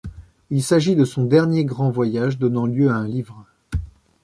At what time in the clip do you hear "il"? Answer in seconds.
0.49-0.63